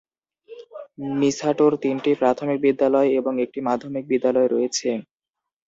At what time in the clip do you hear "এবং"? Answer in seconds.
3.19-3.33